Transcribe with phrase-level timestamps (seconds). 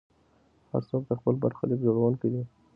[0.71, 2.43] هر څوک د خپل برخلیک جوړونکی دی.